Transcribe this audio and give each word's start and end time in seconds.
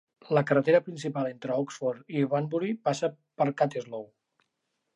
La 0.35 0.41
carretera 0.51 0.79
principal 0.85 1.29
entre 1.31 1.57
Oxford 1.65 2.09
i 2.15 2.23
Banbury 2.33 2.73
passa 2.89 3.11
per 3.43 3.51
Cutteslowe. 3.61 4.13